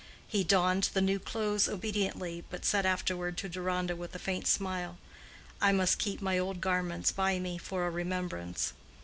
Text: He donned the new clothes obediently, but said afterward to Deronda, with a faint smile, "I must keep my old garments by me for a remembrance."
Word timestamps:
He 0.27 0.43
donned 0.43 0.89
the 0.95 1.01
new 1.01 1.19
clothes 1.19 1.67
obediently, 1.69 2.43
but 2.49 2.65
said 2.65 2.87
afterward 2.87 3.37
to 3.37 3.47
Deronda, 3.47 3.95
with 3.95 4.15
a 4.15 4.17
faint 4.17 4.47
smile, 4.47 4.97
"I 5.61 5.71
must 5.71 5.99
keep 5.99 6.23
my 6.23 6.39
old 6.39 6.59
garments 6.59 7.11
by 7.11 7.37
me 7.37 7.59
for 7.59 7.85
a 7.85 7.91
remembrance." 7.91 8.73